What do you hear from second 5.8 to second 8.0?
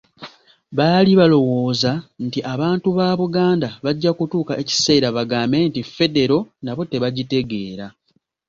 Federo nabo tebagitegeera.